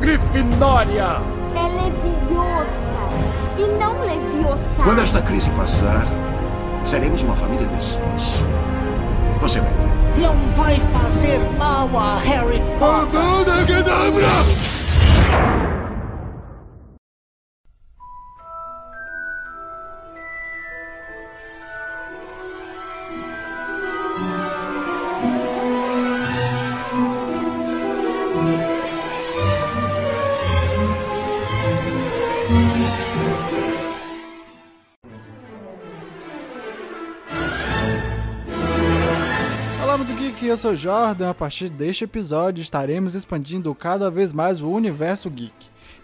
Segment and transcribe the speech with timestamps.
[0.00, 1.20] Grifinória!
[1.54, 2.70] É Leviosa
[3.58, 4.68] e não Leviosa.
[4.84, 6.06] Quando esta crise passar,
[6.84, 8.32] seremos uma família decente.
[9.40, 10.20] Você vai ver.
[10.20, 14.75] Não vai fazer mal a Harry Potter.
[39.82, 41.30] Olá, Mundo Geek, eu sou Jordan.
[41.30, 45.52] A partir deste episódio estaremos expandindo cada vez mais o universo geek.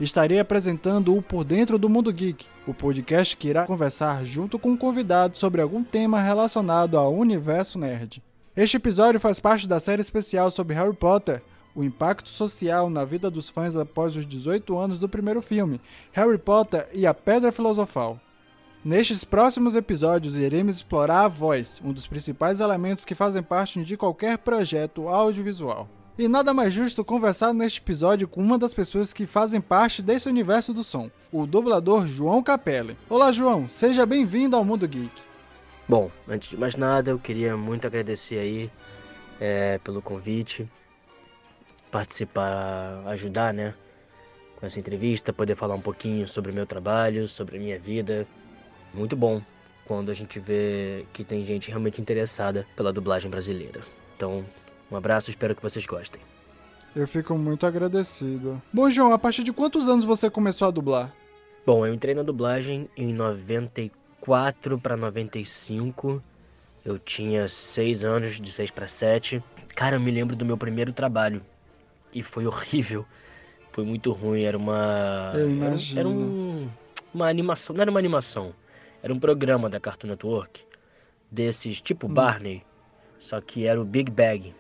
[0.01, 4.71] Estarei apresentando o Por Dentro do Mundo Geek, o podcast que irá conversar junto com
[4.71, 8.21] um convidado sobre algum tema relacionado ao universo nerd.
[8.57, 11.41] Este episódio faz parte da série especial sobre Harry Potter,
[11.75, 15.81] o impacto social na vida dos fãs após os 18 anos do primeiro filme,
[16.13, 18.21] Harry Potter e a Pedra Filosofal.
[18.85, 23.97] Nestes próximos episódios, iremos explorar a voz, um dos principais elementos que fazem parte de
[23.97, 25.89] qualquer projeto audiovisual.
[26.19, 30.29] E nada mais justo conversar neste episódio com uma das pessoas que fazem parte desse
[30.29, 32.99] universo do som, o dublador João Capelli.
[33.09, 35.11] Olá, João, seja bem-vindo ao Mundo Geek.
[35.89, 38.71] Bom, antes de mais nada, eu queria muito agradecer aí
[39.41, 40.69] é, pelo convite,
[41.93, 43.75] participar, ajudar, né,
[44.57, 48.27] com essa entrevista, poder falar um pouquinho sobre o meu trabalho, sobre a minha vida.
[48.95, 49.41] Muito bom
[49.85, 53.81] quando a gente vê que tem gente realmente interessada pela dublagem brasileira.
[54.17, 54.45] Então,
[54.91, 56.21] um abraço, espero que vocês gostem.
[56.95, 58.61] Eu fico muito agradecido.
[58.73, 61.13] Bom, João, a partir de quantos anos você começou a dublar?
[61.65, 66.23] Bom, eu entrei na dublagem em 94 para 95.
[66.85, 69.43] Eu tinha 6 anos, de 6 para 7.
[69.75, 71.43] Cara, eu me lembro do meu primeiro trabalho.
[72.13, 73.07] E foi horrível.
[73.73, 74.45] Foi muito ruim.
[74.45, 75.33] Era uma.
[75.35, 76.01] Eu era- imagino.
[76.01, 76.69] Era, um,
[77.15, 77.75] uma animação.
[77.75, 78.55] Não era uma animação.
[79.03, 80.63] Era um programa da Cartoon Network.
[81.31, 82.15] Desses, tipo Hum.
[82.15, 82.63] Barney.
[83.19, 84.55] Só que era o Big Bag.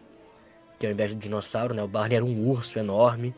[0.78, 1.82] Que ao invés do dinossauro, né?
[1.82, 3.34] O Barney era um urso enorme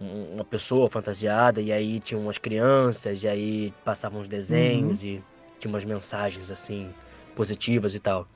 [0.00, 5.08] um- uma pessoa fantasiada e aí tinha umas crianças e aí passavam os desenhos Uhum.
[5.08, 5.22] e
[5.60, 6.90] tinha umas mensagens assim
[7.36, 8.26] positivas e tal.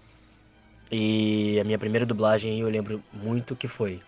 [0.90, 4.00] E a minha primeira dublagem eu lembro muito que foi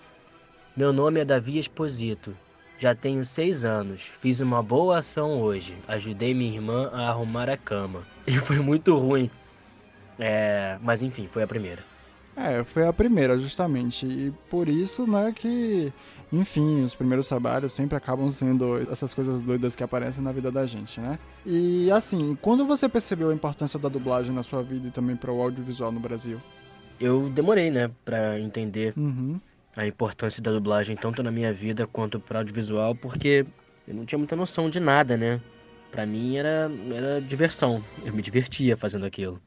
[0.76, 2.34] Meu nome é Davi Exposito.
[2.78, 4.03] Já tenho seis anos.
[4.20, 5.75] Fiz uma boa ação hoje.
[5.86, 8.03] Ajudei minha irmã a arrumar a cama.
[8.26, 9.28] E foi muito ruim.
[10.19, 11.82] É, mas enfim, foi a primeira.
[12.36, 14.06] É, foi a primeira, justamente.
[14.06, 15.92] E por isso, né, que,
[16.32, 20.64] enfim, os primeiros trabalhos sempre acabam sendo essas coisas doidas que aparecem na vida da
[20.64, 21.19] gente, né?
[21.44, 25.32] E assim, quando você percebeu a importância da dublagem na sua vida e também para
[25.32, 26.41] o audiovisual no Brasil?
[27.00, 29.41] Eu demorei, né, pra entender Uhum.
[29.76, 33.47] A importância da dublagem tanto na minha vida quanto para audiovisual, porque
[33.86, 35.41] eu não tinha muita noção de nada, né?
[35.91, 39.41] Pra mim era, era diversão, eu me divertia fazendo aquilo.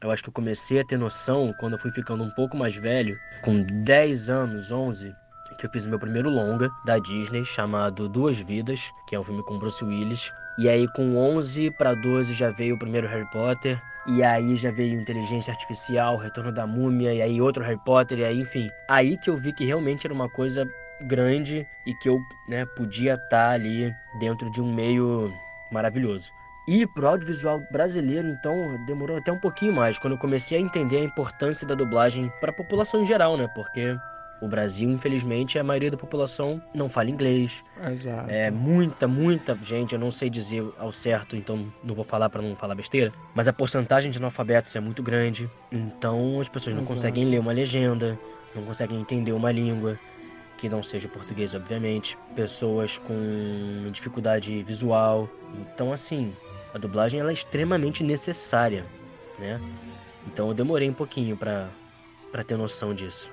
[0.00, 2.74] Eu acho que eu comecei a ter noção quando eu fui ficando um pouco mais
[2.74, 5.14] velho, com 10 anos, 11,
[5.60, 9.24] que eu fiz o meu primeiro longa da Disney, chamado Duas Vidas, que é um
[9.24, 10.32] filme com Bruce Willis.
[10.58, 14.70] E aí com 11 para 12 já veio o primeiro Harry Potter, e aí já
[14.70, 18.70] veio Inteligência Artificial, Retorno da Múmia, e aí outro Harry Potter, e aí, enfim.
[18.88, 20.68] Aí que eu vi que realmente era uma coisa
[21.02, 25.32] grande e que eu, né, podia estar ali dentro de um meio
[25.70, 26.30] maravilhoso.
[26.68, 28.54] E pro audiovisual brasileiro, então,
[28.86, 32.50] demorou até um pouquinho mais, quando eu comecei a entender a importância da dublagem para
[32.50, 33.48] a população em geral, né?
[33.54, 33.96] Porque
[34.40, 38.30] o Brasil, infelizmente, a maioria da população não fala inglês, Exato.
[38.30, 42.40] é muita, muita gente, eu não sei dizer ao certo, então não vou falar para
[42.40, 46.82] não falar besteira, mas a porcentagem de analfabetos é muito grande, então as pessoas não
[46.82, 46.96] Exato.
[46.96, 48.18] conseguem ler uma legenda,
[48.54, 49.98] não conseguem entender uma língua
[50.56, 55.26] que não seja o português, obviamente, pessoas com dificuldade visual.
[55.54, 56.34] Então, assim,
[56.74, 58.84] a dublagem ela é extremamente necessária,
[59.38, 59.58] né?
[60.26, 61.68] Então eu demorei um pouquinho para
[62.30, 63.30] para ter noção disso.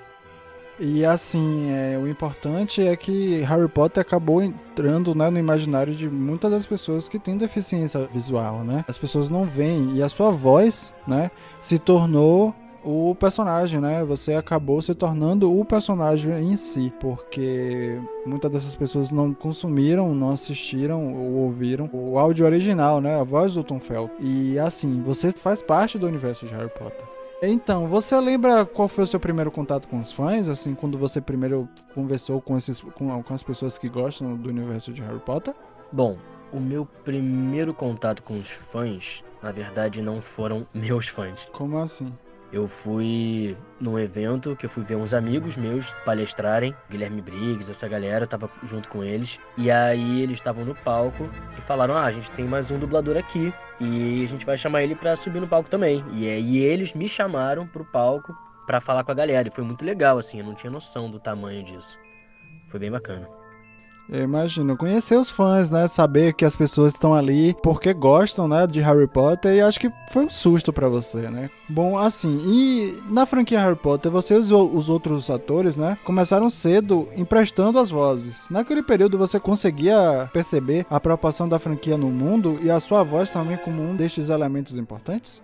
[0.79, 6.07] E assim, é, o importante é que Harry Potter acabou entrando né, no imaginário de
[6.07, 8.85] muitas das pessoas que têm deficiência visual, né?
[8.87, 12.53] As pessoas não veem e a sua voz, né, se tornou
[12.83, 14.03] o personagem, né?
[14.05, 20.31] Você acabou se tornando o personagem em si, porque muitas dessas pessoas não consumiram, não
[20.31, 23.19] assistiram ou ouviram o áudio original, né?
[23.19, 24.15] A voz do Tom Felton.
[24.21, 27.16] E assim, você faz parte do universo de Harry Potter.
[27.41, 30.49] Então, você lembra qual foi o seu primeiro contato com os fãs?
[30.49, 34.91] Assim, quando você primeiro conversou com, esses, com, com as pessoas que gostam do universo
[34.91, 35.53] de Harry Potter?
[35.91, 36.17] Bom,
[36.51, 41.47] o meu primeiro contato com os fãs, na verdade, não foram meus fãs.
[41.51, 42.11] Como assim?
[42.51, 47.87] Eu fui num evento que eu fui ver uns amigos meus palestrarem, Guilherme Briggs, essa
[47.87, 49.37] galera, eu tava junto com eles.
[49.57, 53.17] E aí eles estavam no palco e falaram: "Ah, a gente tem mais um dublador
[53.17, 56.03] aqui e a gente vai chamar ele para subir no palco também".
[56.13, 58.33] E aí eles me chamaram pro palco
[58.65, 59.47] para falar com a galera.
[59.47, 61.99] E foi muito legal assim, eu não tinha noção do tamanho disso.
[62.69, 63.36] Foi bem bacana.
[64.09, 65.85] Eu imagino, conhecer os fãs, né?
[65.87, 69.91] Saber que as pessoas estão ali porque gostam, né, de Harry Potter e acho que
[70.09, 71.49] foi um susto para você, né?
[71.67, 77.09] Bom, assim, e na franquia Harry Potter, você e os outros atores, né, começaram cedo
[77.17, 78.47] emprestando as vozes.
[78.49, 83.31] Naquele período você conseguia perceber a preocupação da franquia no mundo e a sua voz
[83.31, 85.41] também como um destes elementos importantes?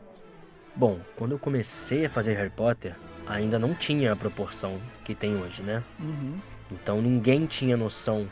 [0.74, 2.96] Bom, quando eu comecei a fazer Harry Potter,
[3.28, 5.84] ainda não tinha a proporção que tem hoje, né?
[6.00, 6.36] Uhum.
[6.72, 8.26] Então ninguém tinha noção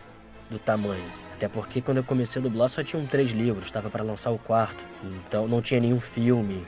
[0.51, 1.03] do tamanho.
[1.33, 4.37] Até porque quando eu comecei a dublar só tinham três livros, estava para lançar o
[4.37, 4.83] quarto.
[5.03, 6.63] Então não tinha nenhum filme.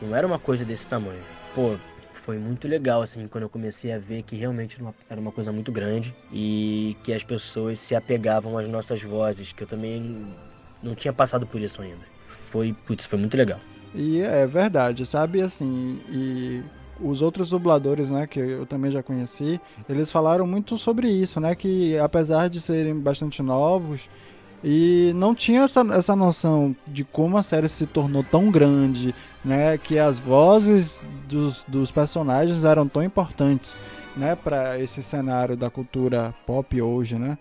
[0.00, 1.20] Não era uma coisa desse tamanho.
[1.54, 1.76] Pô,
[2.14, 4.78] foi muito legal assim quando eu comecei a ver que realmente
[5.08, 9.62] era uma coisa muito grande e que as pessoas se apegavam às nossas vozes, que
[9.62, 10.26] eu também
[10.82, 12.04] não tinha passado por isso ainda.
[12.50, 13.60] Foi, putz, foi muito legal.
[13.94, 16.62] E é verdade, sabe assim, e
[17.00, 21.54] os outros dubladores, né, que eu também já conheci, eles falaram muito sobre isso, né,
[21.54, 24.08] que apesar de serem bastante novos
[24.64, 29.14] e não tinha essa, essa noção de como a série se tornou tão grande,
[29.44, 33.78] né, que as vozes dos, dos personagens eram tão importantes,
[34.16, 37.36] né, para esse cenário da cultura pop hoje, né.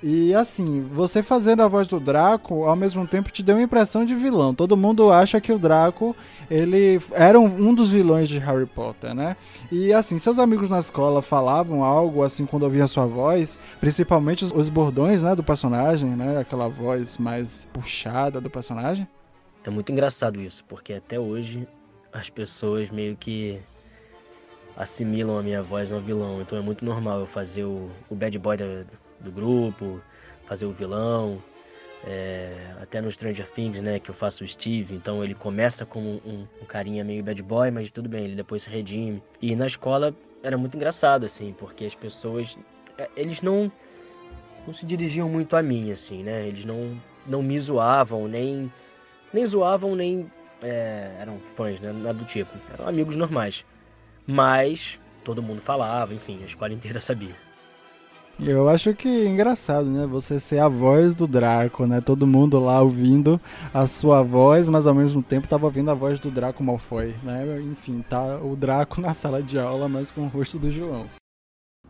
[0.00, 4.04] E assim, você fazendo a voz do Draco, ao mesmo tempo te deu uma impressão
[4.04, 4.54] de vilão.
[4.54, 6.14] Todo mundo acha que o Draco,
[6.48, 9.36] ele era um, um, dos vilões de Harry Potter, né?
[9.72, 14.44] E assim, seus amigos na escola falavam algo assim quando ouviam a sua voz, principalmente
[14.44, 16.38] os, os bordões, né, do personagem, né?
[16.38, 19.06] Aquela voz mais puxada do personagem.
[19.64, 21.66] É muito engraçado isso, porque até hoje
[22.12, 23.58] as pessoas meio que
[24.76, 26.40] assimilam a minha voz ao vilão.
[26.40, 28.64] Então é muito normal eu fazer o, o bad boy da
[29.20, 30.00] do grupo,
[30.46, 31.42] fazer o vilão.
[32.06, 36.22] É, até no Stranger Things, né, que eu faço o Steve, então ele começa como
[36.24, 39.22] um, um, carinha meio bad boy, mas tudo bem, ele depois se redime.
[39.42, 42.56] E na escola era muito engraçado, assim, porque as pessoas,
[42.96, 43.70] é, eles não,
[44.64, 48.72] não se dirigiam muito a mim, assim, né, eles não, não me zoavam, nem,
[49.32, 50.30] nem zoavam, nem
[50.62, 53.64] é, eram fãs, né, nada do tipo, eram amigos normais.
[54.24, 57.47] Mas todo mundo falava, enfim, a escola inteira sabia.
[58.40, 60.06] Eu acho que é engraçado, né?
[60.06, 62.00] Você ser a voz do Draco, né?
[62.00, 63.40] Todo mundo lá ouvindo
[63.74, 67.60] a sua voz, mas ao mesmo tempo tava ouvindo a voz do Draco Malfoy, né?
[67.60, 71.10] Enfim, tá o Draco na sala de aula, mas com o rosto do João.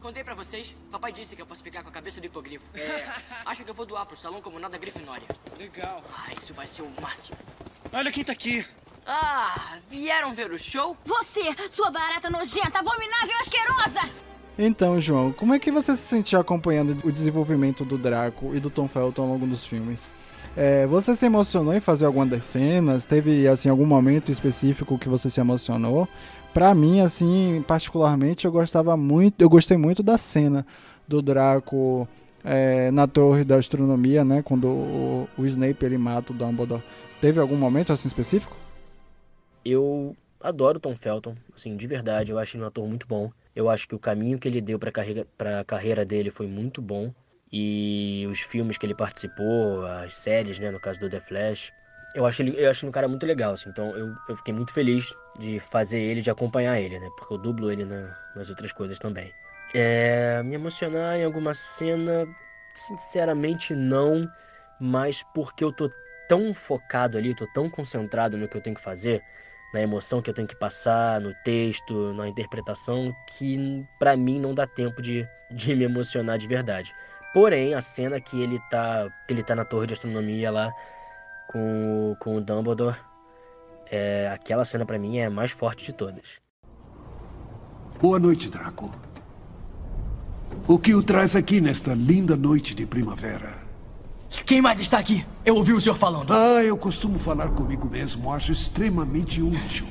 [0.00, 2.64] Contei pra vocês, papai disse que eu posso ficar com a cabeça do hipogrifo.
[2.74, 3.06] É,
[3.44, 5.26] acho que eu vou doar pro salão como nada Grifinória.
[5.58, 6.02] Legal.
[6.16, 7.36] Ah, isso vai ser o máximo.
[7.92, 8.64] Olha quem tá aqui.
[9.06, 10.96] Ah, vieram ver o show?
[11.04, 14.27] Você, sua barata nojenta, abominável, asquerosa!
[14.58, 18.68] Então, João, como é que você se sentiu acompanhando o desenvolvimento do Draco e do
[18.68, 20.10] Tom Felton ao longo dos filmes?
[20.56, 23.06] É, você se emocionou em fazer alguma das cenas?
[23.06, 26.08] Teve assim algum momento específico que você se emocionou?
[26.52, 30.66] Para mim, assim, particularmente, eu gostava muito, eu gostei muito da cena
[31.06, 32.08] do Draco
[32.44, 34.42] é, na Torre da Astronomia, né?
[34.42, 36.82] Quando o, o Snape ele mata o Dumbledore.
[37.20, 38.56] Teve algum momento assim específico?
[39.64, 42.32] Eu adoro Tom Felton, assim, de verdade.
[42.32, 43.30] Eu acho ele um ator muito bom.
[43.58, 45.26] Eu acho que o caminho que ele deu para carreira,
[45.60, 47.12] a carreira dele foi muito bom.
[47.50, 51.72] E os filmes que ele participou, as séries, né, no caso do The Flash,
[52.14, 53.68] eu acho ele, eu acho um cara muito legal, assim.
[53.68, 57.10] Então eu, eu fiquei muito feliz de fazer ele, de acompanhar ele, né?
[57.16, 59.34] Porque eu dublo ele na, nas outras coisas também.
[59.74, 62.28] É, me emocionar em alguma cena,
[62.72, 64.30] sinceramente não,
[64.78, 65.90] mas porque eu tô
[66.28, 69.20] tão focado ali, tô tão concentrado no que eu tenho que fazer,
[69.72, 74.54] na emoção que eu tenho que passar, no texto, na interpretação, que para mim não
[74.54, 76.94] dá tempo de, de me emocionar de verdade.
[77.34, 80.72] Porém, a cena que ele tá, que ele tá na torre de astronomia lá
[81.50, 82.96] com, com o Dumbledore,
[83.90, 86.40] é, aquela cena para mim é a mais forte de todas.
[88.00, 88.90] Boa noite, Draco.
[90.66, 93.67] O que o traz aqui nesta linda noite de primavera?
[94.44, 95.24] Quem mais está aqui?
[95.44, 96.32] Eu ouvi o senhor falando.
[96.32, 98.32] Ah, eu costumo falar comigo mesmo.
[98.32, 99.86] Acho extremamente útil.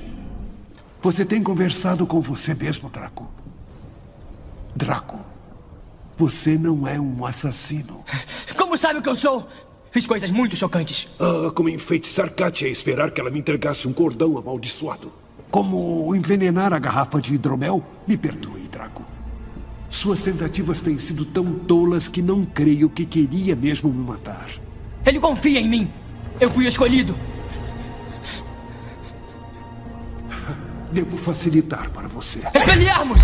[1.02, 3.28] Você tem conversado com você mesmo, Draco?
[4.76, 5.20] Draco,
[6.16, 8.04] você não é um assassino.
[8.56, 9.48] Como sabe o que eu sou?
[9.92, 11.08] Fiz coisas muito chocantes.
[11.20, 15.12] Ah, como enfeitiçar Katia e esperar que ela me entregasse um cordão amaldiçoado.
[15.50, 17.84] Como envenenar a garrafa de hidromel?
[18.06, 19.04] Me perdoe, Draco.
[19.90, 24.48] Suas tentativas têm sido tão tolas que não creio que queria mesmo me matar.
[25.06, 25.92] Ele confia em mim.
[26.40, 27.18] Eu fui escolhido.
[30.92, 32.42] Devo facilitar para você.
[32.54, 33.22] Expelliarmus!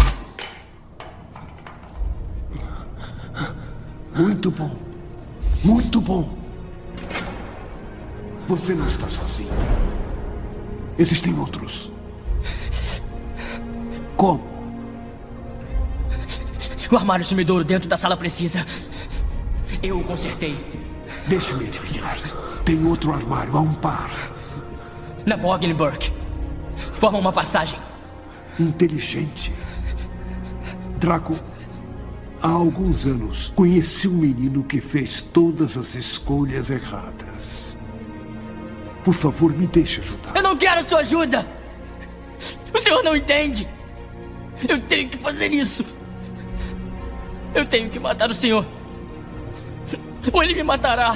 [4.16, 4.76] Muito bom.
[5.64, 6.38] Muito bom.
[8.48, 9.50] Você não está sozinho.
[10.98, 11.92] Existem outros.
[14.16, 14.53] Como?
[16.94, 18.64] O armário sumidouro dentro da sala precisa.
[19.82, 20.56] Eu o consertei.
[21.26, 22.20] Deixe-me adivinhar.
[22.64, 24.12] Tem outro armário a um par.
[25.26, 26.14] Na Boggenburg.
[26.94, 27.80] Forma uma passagem.
[28.60, 29.52] Inteligente.
[31.00, 31.34] Draco,
[32.40, 37.76] há alguns anos conheci um menino que fez todas as escolhas erradas.
[39.04, 40.36] Por favor, me deixe ajudar.
[40.36, 41.44] Eu não quero sua ajuda!
[42.72, 43.68] O senhor não entende!
[44.70, 46.03] Eu tenho que fazer isso!
[47.54, 48.66] Eu tenho que matar o senhor!
[50.32, 51.16] Ou ele me matará!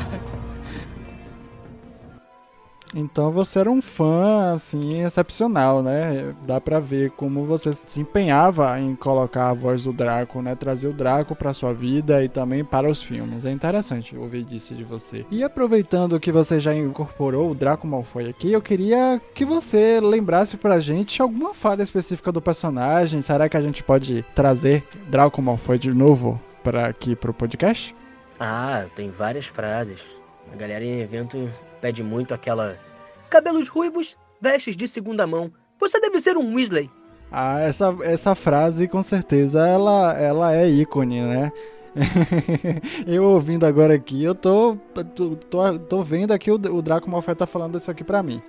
[3.00, 6.34] Então você era um fã, assim, excepcional, né?
[6.48, 10.56] Dá pra ver como você se empenhava em colocar a voz do Draco, né?
[10.56, 13.46] Trazer o Draco pra sua vida e também para os filmes.
[13.46, 15.24] É interessante ouvir disso de você.
[15.30, 20.58] E aproveitando que você já incorporou o Draco Malfoy aqui, eu queria que você lembrasse
[20.58, 23.22] pra gente alguma falha específica do personagem.
[23.22, 27.96] Será que a gente pode trazer Draco Malfoy de novo para aqui pro podcast?
[28.39, 30.04] Ah, tem várias frases.
[30.51, 31.48] A galera em evento
[31.80, 32.87] pede muito aquela
[33.29, 35.51] cabelos ruivos, vestes de segunda mão.
[35.79, 36.89] Você deve ser um Weasley.
[37.31, 41.51] Ah, essa, essa frase com certeza ela, ela é ícone, né?
[43.05, 44.77] eu ouvindo agora aqui, eu tô,
[45.15, 48.41] tô, tô, tô vendo aqui o, o Draco Malfoy tá falando isso aqui pra mim.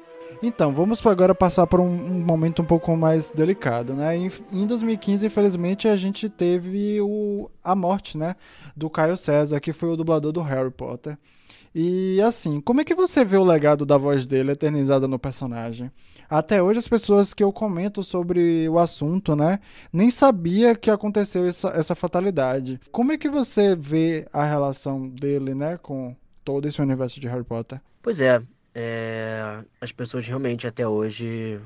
[0.42, 4.16] Então, vamos agora passar por um, um, momento um pouco mais delicado, né?
[4.16, 8.37] Em, em 2015, infelizmente, a gente teve o, a morte, né?
[8.76, 11.18] Do Caio César, que foi o dublador do Harry Potter.
[11.75, 15.90] E assim, como é que você vê o legado da voz dele eternizada no personagem?
[16.28, 19.61] Até hoje as pessoas que eu comento sobre o assunto, né,
[19.92, 22.80] nem sabia que aconteceu essa, essa fatalidade.
[22.90, 27.44] Como é que você vê a relação dele, né, com todo esse universo de Harry
[27.44, 27.80] Potter?
[28.02, 28.42] Pois é,
[28.78, 31.61] é as pessoas realmente até hoje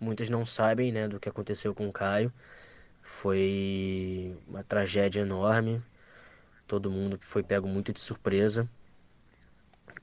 [0.00, 2.32] muitas não sabem, né, do que aconteceu com o Caio.
[3.02, 5.80] Foi uma tragédia enorme.
[6.66, 8.68] Todo mundo foi pego muito de surpresa.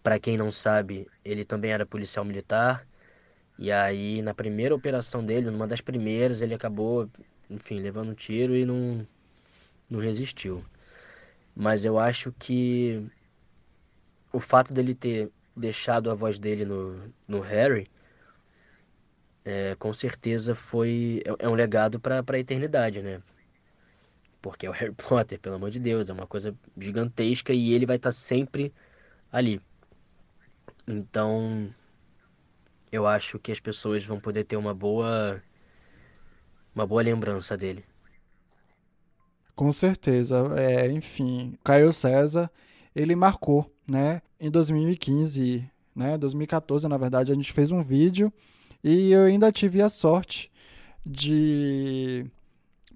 [0.02, 2.88] Para quem não sabe, ele também era policial militar.
[3.60, 7.10] E aí, na primeira operação dele, numa das primeiras, ele acabou,
[7.50, 9.06] enfim, levando um tiro e não,
[9.90, 10.64] não resistiu.
[11.56, 13.06] Mas eu acho que
[14.32, 17.88] o fato dele ter deixado a voz dele no, no Harry,
[19.46, 23.22] é, com certeza foi é, é um legado para a eternidade, né?
[24.42, 27.86] Porque é o Harry Potter, pelo amor de Deus, é uma coisa gigantesca e ele
[27.86, 28.74] vai estar tá sempre
[29.32, 29.62] ali.
[30.88, 31.70] Então,
[32.92, 35.42] eu acho que as pessoas vão poder ter uma boa
[36.76, 37.86] uma boa lembrança dele.
[39.56, 42.50] Com certeza, é, enfim, Caio César,
[42.96, 44.22] ele marcou, né?
[44.44, 45.64] Em 2015,
[45.96, 48.30] né, 2014, na verdade, a gente fez um vídeo
[48.84, 50.52] e eu ainda tive a sorte
[51.06, 52.26] de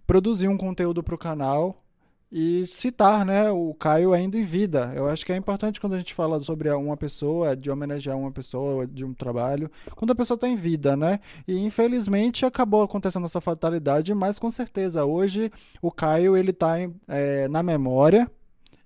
[0.05, 1.81] produzir um conteúdo para o canal
[2.29, 4.91] e citar né, o Caio ainda em vida.
[4.93, 8.29] Eu acho que é importante quando a gente fala sobre uma pessoa, de homenagear uma
[8.29, 11.21] pessoa, de um trabalho, quando a pessoa está em vida, né?
[11.47, 15.49] E infelizmente acabou acontecendo essa fatalidade, mas com certeza hoje
[15.81, 16.75] o Caio ele está
[17.07, 18.29] é, na memória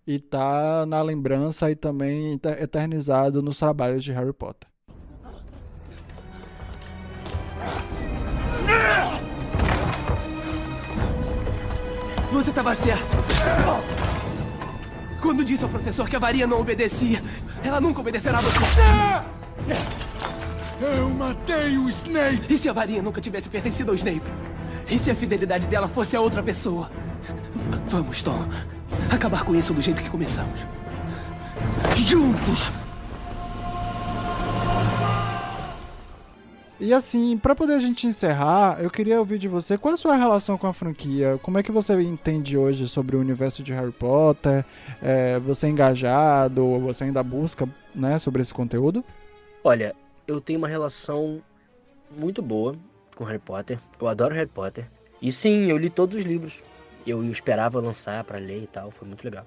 [0.06, 4.70] e está na lembrança e também eternizado nos trabalhos de Harry Potter.
[12.32, 13.18] Você estava certo.
[15.22, 17.22] Quando disse ao professor que a varinha não obedecia,
[17.64, 18.60] ela nunca obedecerá a você.
[20.82, 22.42] Eu matei o Snape!
[22.50, 24.24] E se a varinha nunca tivesse pertencido ao Snape?
[24.90, 26.90] E se a fidelidade dela fosse a outra pessoa?
[27.86, 28.48] Vamos, Tom.
[29.12, 30.66] Acabar com isso do jeito que começamos.
[31.98, 32.72] Juntos!
[36.80, 39.98] E assim, para poder a gente encerrar, eu queria ouvir de você qual é a
[39.98, 41.40] sua relação com a franquia.
[41.44, 44.66] Como é que você entende hoje sobre o universo de Harry Potter?
[45.00, 46.80] É, você é engajado?
[46.80, 49.04] Você ainda busca né, sobre esse conteúdo?
[49.64, 49.94] Olha,
[50.26, 51.40] eu tenho uma relação
[52.18, 52.76] muito boa
[53.16, 53.78] com Harry Potter.
[54.00, 54.90] Eu adoro Harry Potter.
[55.22, 56.64] E sim, eu li todos os livros.
[57.06, 59.46] Eu esperava lançar para ler e tal, foi muito legal.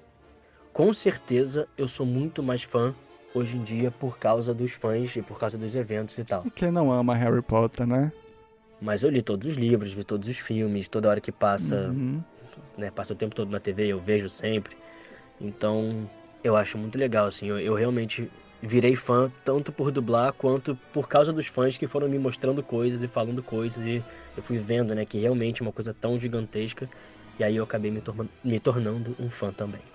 [0.73, 2.93] Com certeza eu sou muito mais fã
[3.33, 6.43] hoje em dia por causa dos fãs e por causa dos eventos e tal.
[6.45, 8.11] E quem não ama Harry Potter, né?
[8.81, 12.21] Mas eu li todos os livros, vi todos os filmes, toda hora que passa, uhum.
[12.77, 14.75] né, passa o tempo todo na TV, eu vejo sempre.
[15.39, 16.09] Então,
[16.43, 18.29] eu acho muito legal, assim, eu, eu realmente
[18.61, 23.01] virei fã tanto por dublar quanto por causa dos fãs que foram me mostrando coisas
[23.03, 24.03] e falando coisas e
[24.35, 26.89] eu fui vendo, né, que realmente é uma coisa tão gigantesca
[27.39, 29.94] e aí eu acabei me, tor me tornando um fã também.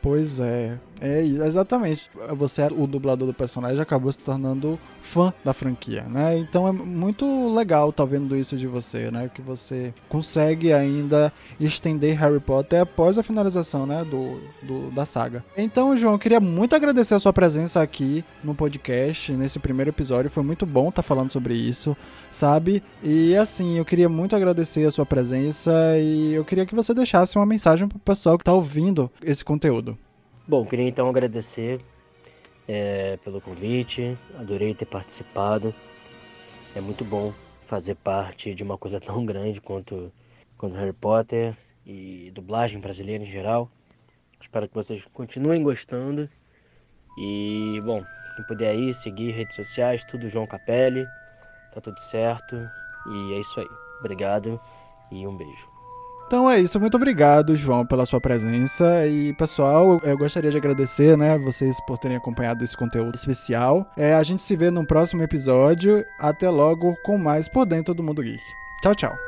[0.00, 2.10] Pois é, é exatamente.
[2.36, 6.38] Você, o dublador do personagem, acabou se tornando fã da franquia, né?
[6.38, 9.30] Então é muito legal estar tá vendo isso de você, né?
[9.32, 14.04] Que você consegue ainda estender Harry Potter após a finalização, né?
[14.04, 15.44] Do, do da saga.
[15.56, 20.30] Então, João, eu queria muito agradecer a sua presença aqui no podcast, nesse primeiro episódio.
[20.30, 21.96] Foi muito bom estar tá falando sobre isso,
[22.30, 22.82] sabe?
[23.02, 27.36] E assim, eu queria muito agradecer a sua presença e eu queria que você deixasse
[27.36, 29.97] uma mensagem pro pessoal que está ouvindo esse conteúdo.
[30.48, 31.78] Bom, queria então agradecer
[32.66, 35.74] é, pelo convite, adorei ter participado.
[36.74, 37.34] É muito bom
[37.66, 40.10] fazer parte de uma coisa tão grande quanto,
[40.56, 43.70] quanto Harry Potter e dublagem brasileira em geral.
[44.40, 46.30] Espero que vocês continuem gostando.
[47.18, 48.02] E, bom,
[48.34, 51.04] quem puder aí, seguir redes sociais, tudo João Capelli.
[51.74, 52.56] Tá tudo certo.
[52.56, 53.68] E é isso aí.
[54.00, 54.58] Obrigado
[55.12, 55.77] e um beijo.
[56.28, 59.06] Então é isso, muito obrigado, João, pela sua presença.
[59.06, 63.90] E, pessoal, eu gostaria de agradecer, né, vocês por terem acompanhado esse conteúdo especial.
[63.96, 66.04] É, a gente se vê no próximo episódio.
[66.20, 68.42] Até logo com mais Por Dentro do Mundo Geek.
[68.82, 69.27] Tchau, tchau.